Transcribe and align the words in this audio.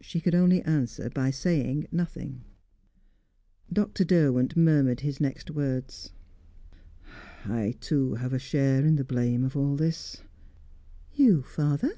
She 0.00 0.18
could 0.22 0.34
only 0.34 0.62
answer 0.62 1.10
by 1.10 1.30
saying 1.30 1.88
nothing. 1.92 2.40
Dr. 3.70 4.02
Derwent 4.02 4.56
murmured 4.56 5.00
his 5.00 5.20
next 5.20 5.50
words. 5.50 6.14
"I, 7.44 7.74
too, 7.78 8.14
have 8.14 8.32
a 8.32 8.38
share 8.38 8.82
in 8.86 8.96
the 8.96 9.04
blame 9.04 9.44
of 9.44 9.58
all 9.58 9.76
this." 9.76 10.22
"You, 11.12 11.42
father?" 11.42 11.92